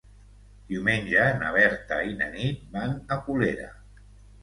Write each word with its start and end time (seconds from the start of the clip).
Diumenge 0.71 1.27
na 1.45 1.53
Berta 1.59 2.01
i 2.09 2.17
na 2.25 2.33
Nit 2.39 2.67
van 2.75 2.99
a 3.19 3.23
Colera. 3.31 3.73